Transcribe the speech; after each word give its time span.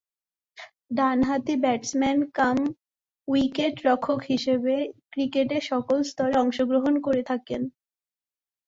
ডানহাতি 0.97 1.55
batsman 1.63 2.19
cum 2.33 2.57
উইকেট-রক্ষক 3.27 4.19
হিসেবে 4.29 4.75
ক্রিকেটের 5.11 5.63
সকল 5.71 5.97
স্তরে 6.03 6.35
অংশগ্রহণ 6.37 6.93
করে 7.01 7.21
থাকেন। 7.23 7.61